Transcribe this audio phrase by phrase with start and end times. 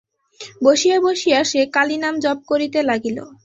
[0.63, 3.17] বসিয়া বসিয়া সে কালীনাম জপ করিতে লাগিল।